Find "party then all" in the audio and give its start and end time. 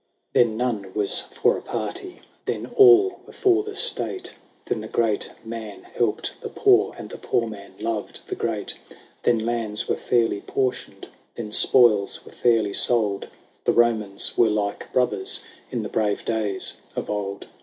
1.61-3.19